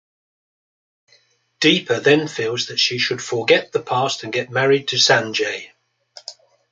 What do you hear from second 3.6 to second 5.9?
the past and get married to Sanjay.